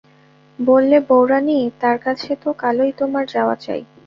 বললে, 0.59 0.97
বউরানী, 1.07 1.59
তাঁর 1.81 1.97
কাছে 1.97 2.31
তো 2.35 2.49
কালই 2.61 2.91
তোমার 2.99 3.23
যাওয়া 3.27 3.55
চাই। 3.63 3.81